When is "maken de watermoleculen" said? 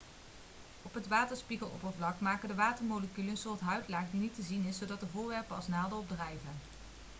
2.19-3.29